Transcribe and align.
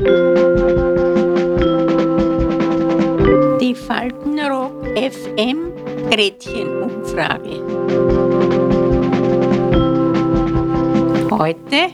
Die 0.00 0.06
Faltenrock 3.74 4.86
FM 4.96 5.74
Gretchenumfrage. 6.10 7.60
Heute 11.30 11.90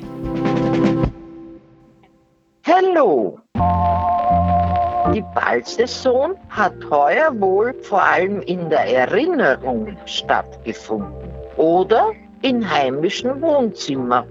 Hallo! 2.65 3.41
Die 5.13 5.25
Ballsaison 5.35 6.37
hat 6.51 6.75
heuer 6.89 7.35
wohl 7.41 7.75
vor 7.83 8.05
allem 8.05 8.41
in 8.43 8.71
der 8.71 8.87
Erinnerung 8.87 9.97
stattgefunden 10.07 11.29
oder 11.57 12.13
in 12.43 12.71
heimischen 12.71 13.43
Wohnzimmern. 13.43 14.29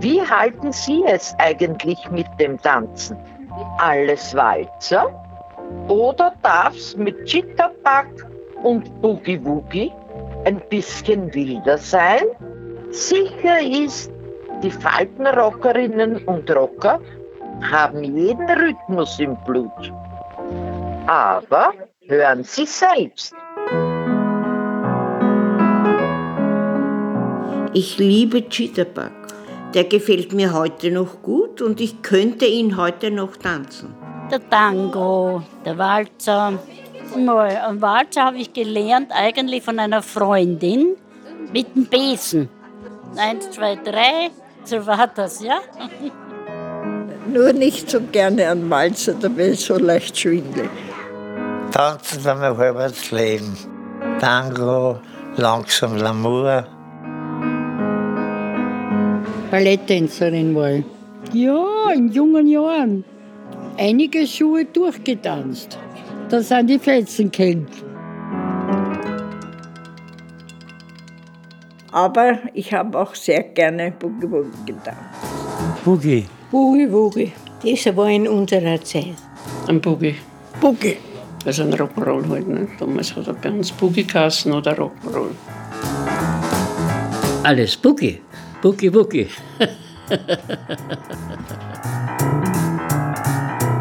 Wie 0.00 0.20
halten 0.20 0.72
Sie 0.72 1.04
es 1.06 1.34
eigentlich 1.38 2.10
mit 2.10 2.26
dem 2.38 2.60
Tanzen? 2.60 3.16
Alles 3.78 4.34
Walzer? 4.34 5.08
Oder 5.88 6.34
darf's 6.42 6.96
mit 6.96 7.32
Jitterbug 7.32 8.26
und 8.62 9.00
Boogie 9.00 9.42
Woogie 9.44 9.92
ein 10.44 10.60
bisschen 10.68 11.32
wilder 11.34 11.78
sein? 11.78 12.22
Sicher 12.90 13.60
ist, 13.60 14.10
die 14.62 14.70
Faltenrockerinnen 14.70 16.24
und 16.24 16.50
Rocker 16.50 17.00
haben 17.70 18.02
jeden 18.02 18.48
Rhythmus 18.48 19.18
im 19.18 19.36
Blut. 19.44 19.92
Aber 21.06 21.72
hören 22.06 22.44
Sie 22.44 22.66
selbst. 22.66 23.34
Ich 27.72 27.98
liebe 27.98 28.38
Jitterbug. 28.38 29.23
Der 29.74 29.84
gefällt 29.84 30.32
mir 30.32 30.52
heute 30.52 30.92
noch 30.92 31.20
gut 31.20 31.60
und 31.60 31.80
ich 31.80 32.00
könnte 32.00 32.46
ihn 32.46 32.76
heute 32.76 33.10
noch 33.10 33.36
tanzen. 33.36 33.92
Der 34.30 34.48
Tango, 34.48 35.42
der 35.64 35.76
Walzer. 35.76 36.58
Mal, 37.16 37.56
einen 37.56 37.82
Walzer 37.82 38.24
habe 38.24 38.38
ich 38.38 38.52
gelernt 38.52 39.10
eigentlich 39.12 39.64
von 39.64 39.80
einer 39.80 40.00
Freundin 40.02 40.96
mit 41.52 41.74
dem 41.74 41.86
Besen. 41.86 42.48
Eins, 43.16 43.50
zwei, 43.50 43.76
drei, 43.76 44.30
so 44.64 44.86
war 44.86 45.08
das, 45.08 45.42
ja? 45.42 45.58
Nur 47.26 47.52
nicht 47.52 47.90
so 47.90 48.00
gerne 48.00 48.48
an 48.48 48.70
Walzer, 48.70 49.14
da 49.14 49.28
bin 49.28 49.52
ich 49.52 49.64
so 49.64 49.76
leicht 49.76 50.16
schwindelig. 50.18 50.70
Tanzen 51.72 52.24
wir 52.24 52.34
mir 52.36 52.56
halber 52.56 52.88
das 52.88 53.10
Leben. 53.10 53.56
Tango, 54.20 55.00
langsam 55.36 55.96
L'amour. 55.96 56.64
Balletttänzerin 59.54 60.52
war 60.56 60.72
ich. 60.72 60.84
Ja, 61.32 61.92
in 61.94 62.10
jungen 62.10 62.48
Jahren. 62.48 63.04
Einige 63.78 64.26
Schuhe 64.26 64.64
durchgetanzt. 64.64 65.78
Da 66.28 66.40
sind 66.42 66.70
die 66.70 66.78
Fetzen 66.80 67.30
gehängt. 67.30 67.70
Aber 71.92 72.40
ich 72.52 72.74
habe 72.74 72.98
auch 72.98 73.14
sehr 73.14 73.44
gerne 73.44 73.92
Boogie 73.92 74.28
Woogie 74.28 74.50
getanzt. 74.66 74.98
Boogie. 75.84 76.24
Boogie 76.50 76.90
Woogie. 76.90 77.32
Das 77.62 77.96
war 77.96 78.10
in 78.10 78.26
unserer 78.26 78.82
Zeit. 78.82 79.14
Ein 79.68 79.80
Boogie. 79.80 80.16
Boogie. 80.60 80.96
Also 81.46 81.62
ein 81.62 81.72
Rock'n'Roll 81.72 82.28
halt. 82.28 82.48
Ne? 82.48 82.66
Damals 82.80 83.14
hat 83.14 83.28
er 83.28 83.34
bei 83.34 83.52
uns 83.52 83.70
Boogie 83.70 84.02
geheißen 84.02 84.52
oder 84.52 84.72
Rock'n'Roll. 84.72 85.30
Alles 87.44 87.76
Boogie. 87.76 88.18
Boogie 88.64 88.94
Woogie. 88.94 89.28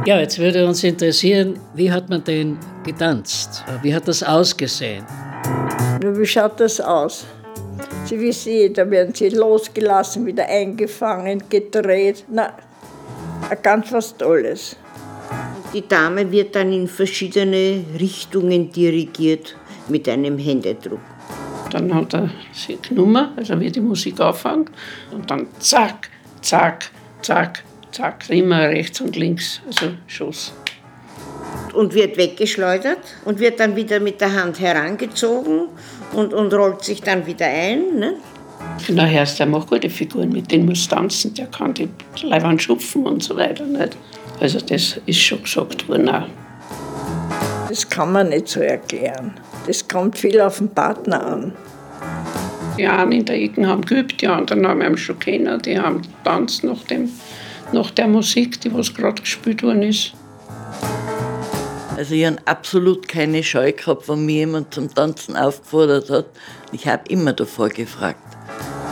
ja, 0.06 0.20
jetzt 0.20 0.38
würde 0.38 0.68
uns 0.68 0.84
interessieren, 0.84 1.58
wie 1.74 1.90
hat 1.90 2.10
man 2.10 2.22
denn 2.26 2.58
getanzt? 2.84 3.64
Wie 3.82 3.96
hat 3.96 4.10
das 4.10 4.22
ausgesehen? 4.24 5.06
Wie 6.02 6.26
schaut 6.26 6.60
das 6.60 6.82
aus? 6.82 7.26
Sie 8.04 8.20
wissen 8.20 8.52
eh, 8.52 8.70
da 8.74 8.92
werden 8.92 9.14
sie 9.16 9.30
losgelassen, 9.30 10.26
wieder 10.26 10.48
eingefangen, 10.50 11.42
gedreht. 11.50 12.26
Na, 12.30 12.52
ganz 13.62 13.90
was 13.94 14.18
Tolles. 14.18 14.76
Die 15.74 15.88
Dame 15.88 16.30
wird 16.30 16.58
dann 16.58 16.74
in 16.74 16.90
verschiedene 16.90 17.86
Richtungen 17.98 18.70
dirigiert 18.70 19.56
mit 19.88 20.10
einem 20.10 20.38
Händedruck. 20.38 21.13
Dann 21.74 21.92
hat 21.96 22.14
er 22.14 22.30
sie 22.52 22.78
genommen, 22.88 23.30
also 23.36 23.60
wie 23.60 23.72
die 23.72 23.82
Musik 23.82 24.20
anfängt, 24.20 24.70
und 25.12 25.30
dann 25.32 25.48
zack, 25.58 26.08
zack, 26.42 26.92
zack, 27.24 27.64
zack, 27.92 28.30
immer 28.30 28.70
rechts 28.70 29.02
und 29.02 29.16
links, 29.16 29.60
also 29.66 29.88
Schuss. 30.06 30.54
Und 31.74 31.96
wird 31.96 32.16
weggeschleudert 32.16 33.00
und 33.26 33.40
wird 33.40 33.60
dann 33.60 33.76
wieder 33.76 34.00
mit 34.00 34.22
der 34.22 34.34
Hand 34.34 34.60
herangezogen 34.60 35.70
und, 36.14 36.32
und 36.32 36.54
rollt 36.54 36.84
sich 36.84 37.02
dann 37.02 37.26
wieder 37.26 37.48
ein. 37.48 37.96
Ne? 37.96 38.14
Der 38.88 39.06
Herst, 39.06 39.40
der 39.40 39.48
macht 39.48 39.70
gute 39.70 39.90
Figuren, 39.90 40.30
mit 40.30 40.52
denen 40.52 40.68
muss 40.68 40.88
tanzen, 40.88 41.34
der 41.34 41.48
kann 41.48 41.74
die 41.74 41.90
Leibwand 42.22 42.62
schupfen 42.62 43.08
und 43.08 43.24
so 43.24 43.36
weiter. 43.36 43.66
Nicht? 43.66 43.98
Also 44.40 44.60
das 44.60 45.00
ist 45.08 45.20
schon 45.20 45.42
gesagt 45.42 45.90
worden 45.90 46.08
auch. 46.10 46.28
Das 47.68 47.90
kann 47.90 48.12
man 48.12 48.30
nicht 48.30 48.48
so 48.48 48.60
erklären. 48.60 49.34
Das 49.68 49.88
kommt 49.88 50.18
viel 50.18 50.42
auf 50.42 50.58
den 50.58 50.70
Partner 50.70 51.26
an. 51.26 51.54
Die 52.78 52.88
einen 52.88 53.12
in 53.12 53.26
der 53.26 53.36
Ecke 53.40 53.66
haben 53.68 53.86
geübt, 53.86 54.22
die 54.22 54.28
anderen 54.28 54.68
haben 54.68 54.82
ihn 54.82 54.98
schon 54.98 55.20
kennen, 55.20 55.62
die 55.62 55.80
haben 55.80 56.02
tanzt 56.24 56.64
nach, 56.64 56.84
dem, 56.86 57.10
nach 57.72 57.92
der 57.92 58.08
Musik, 58.08 58.60
die 58.62 58.74
was 58.74 58.94
gerade 58.94 59.22
gespielt 59.22 59.62
worden 59.64 59.84
ist. 59.84 60.14
Also 61.96 62.16
ich 62.16 62.26
habe 62.26 62.38
absolut 62.46 63.08
keine 63.08 63.44
Scheu 63.44 63.72
gehabt, 63.72 64.10
wenn 64.10 64.26
mich 64.26 64.36
jemand 64.36 64.74
zum 64.74 64.94
Tanzen 64.94 65.38
aufgefordert 65.38 66.10
hat. 66.10 66.26
Ich 66.72 66.88
habe 66.88 67.04
immer 67.10 67.34
davor 67.34 67.70
gefragt, 67.70 68.20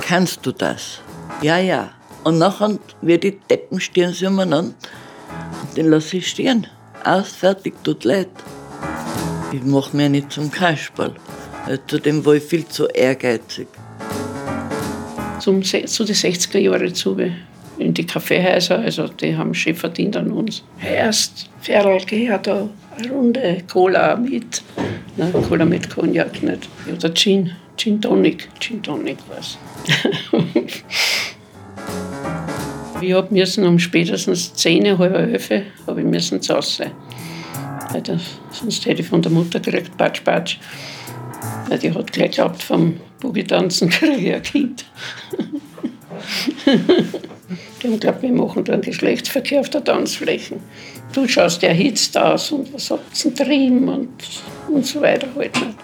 kannst 0.02 0.46
du 0.46 0.52
das? 0.52 1.00
Ja, 1.42 1.58
ja. 1.58 1.90
Und 2.24 2.38
nachher 2.38 2.78
wird 3.02 3.24
die 3.24 3.40
Deppenstirn 3.50 4.14
sie 4.14 4.28
umeinander 4.28 4.76
und 5.62 5.78
den 5.78 5.90
lasse 5.90 6.18
ich 6.18 6.28
stehen. 6.28 6.68
Aus, 7.03 7.30
fertig, 7.30 7.74
tut 7.84 8.03
leid. 8.03 8.30
Ich 9.54 9.64
mache 9.64 9.98
mir 9.98 10.08
nicht 10.08 10.32
zum 10.32 10.50
Kasperl. 10.50 11.14
Zudem 11.88 12.26
war 12.26 12.36
ich 12.36 12.44
viel 12.44 12.66
zu 12.68 12.88
ehrgeizig. 12.88 13.68
Zum, 15.40 15.62
zu 15.62 16.04
den 16.06 16.16
60er 16.16 16.58
Jahren 16.58 16.96
zu, 16.96 17.18
in 17.78 17.94
die 17.94 18.06
Kaffeehäuser, 18.06 18.80
also 18.80 19.08
die 19.08 19.36
haben 19.36 19.54
schon 19.54 19.76
verdient 19.76 20.16
an 20.16 20.32
uns. 20.32 20.64
Erst, 20.82 21.50
Ferl, 21.60 22.00
geh 22.06 22.28
her 22.28 22.38
da, 22.38 22.70
eine 22.98 23.12
Runde 23.12 23.64
Cola 23.70 24.16
mit, 24.16 24.64
ne, 25.18 25.32
Cola 25.48 25.66
mit 25.66 25.90
Cognac 25.90 26.42
nicht. 26.44 26.70
Oder 26.92 27.14
Gin, 27.14 27.52
Gin 27.76 28.00
Tonic, 28.00 28.48
Gin 28.60 28.82
Tonic 28.82 29.18
was. 29.28 29.58
ich 33.02 33.14
hab 33.14 33.32
müssen 33.32 33.66
um 33.66 33.80
spätestens 33.80 34.54
10, 34.54 34.98
halb 34.98 35.14
elf, 35.14 35.50
hab 35.88 35.98
ich 35.98 36.06
müssen 36.06 36.42
zu 36.42 36.56
Hause 36.56 36.84
sein. 36.84 36.92
Das, 38.00 38.22
sonst 38.52 38.85
hätte 38.85 39.02
ich 39.02 39.07
von 39.07 39.22
der 39.22 39.31
Mutter 39.31 39.59
gekriegt, 39.59 39.96
Patsch, 39.97 40.24
Patsch. 40.24 40.57
Weil 41.68 41.79
die 41.79 41.94
hat 41.94 42.12
gleich 42.12 42.31
geglaubt, 42.31 42.63
vom 42.63 42.97
Boogie-Tanzen 43.19 43.90
kriege 43.90 44.16
ich 44.16 44.34
ein 44.34 44.41
Kind. 44.41 44.85
die 46.66 47.88
haben 47.88 47.94
geglaubt, 47.94 48.22
wir 48.22 48.31
machen 48.31 48.63
da 48.63 48.74
einen 48.74 48.81
Geschlechtsverkehr 48.81 49.59
auf 49.59 49.69
der 49.69 49.84
Tanzfläche. 49.84 50.57
Du 51.13 51.28
schaust 51.28 51.63
erhitzt 51.63 52.18
aus 52.18 52.52
und 52.52 52.74
was 52.74 52.90
habt 52.91 53.25
ihr 53.25 53.35
Trim 53.35 53.88
und, 53.88 54.09
und 54.69 54.85
so 54.85 55.02
weiter 55.02 55.28
halt 55.35 55.56
nicht. 55.56 55.78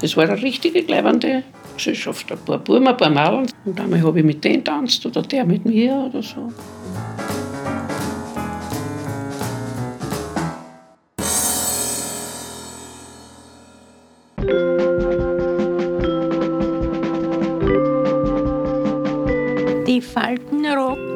Das 0.00 0.16
war 0.16 0.24
eine 0.24 0.40
richtige 0.40 0.82
bleibende 0.82 1.42
Gesellschaft. 1.76 2.30
Ein 2.30 2.38
paar 2.38 2.58
Buben, 2.58 2.86
ein 2.86 2.96
paar 2.96 3.10
Mädchen. 3.10 3.56
Und 3.64 3.80
einmal 3.80 4.02
habe 4.02 4.18
ich 4.18 4.24
mit 4.24 4.44
denen 4.44 4.56
getanzt 4.56 5.04
oder 5.06 5.22
der 5.22 5.44
mit 5.44 5.64
mir 5.64 5.94
oder 5.94 6.22
so. 6.22 6.52